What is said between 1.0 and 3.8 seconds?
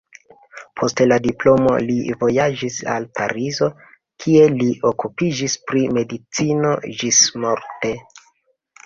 la diplomo li vojaĝis al Parizo,